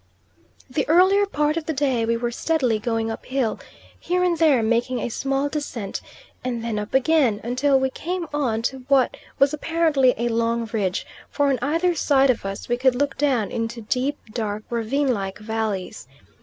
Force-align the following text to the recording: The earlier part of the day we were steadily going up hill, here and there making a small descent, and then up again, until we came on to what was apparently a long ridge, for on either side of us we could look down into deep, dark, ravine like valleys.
The 0.67 0.87
earlier 0.89 1.27
part 1.27 1.57
of 1.57 1.67
the 1.67 1.73
day 1.75 2.05
we 2.07 2.17
were 2.17 2.31
steadily 2.31 2.79
going 2.79 3.11
up 3.11 3.23
hill, 3.27 3.59
here 3.99 4.23
and 4.23 4.35
there 4.35 4.63
making 4.63 4.97
a 4.97 5.09
small 5.09 5.47
descent, 5.47 6.01
and 6.43 6.63
then 6.63 6.79
up 6.79 6.95
again, 6.95 7.39
until 7.43 7.79
we 7.79 7.91
came 7.91 8.25
on 8.33 8.63
to 8.63 8.79
what 8.87 9.15
was 9.37 9.53
apparently 9.53 10.15
a 10.17 10.29
long 10.29 10.67
ridge, 10.73 11.05
for 11.29 11.49
on 11.49 11.59
either 11.61 11.93
side 11.93 12.31
of 12.31 12.47
us 12.47 12.67
we 12.67 12.77
could 12.77 12.95
look 12.95 13.15
down 13.15 13.51
into 13.51 13.81
deep, 13.81 14.17
dark, 14.33 14.63
ravine 14.71 15.13
like 15.13 15.37
valleys. 15.37 16.07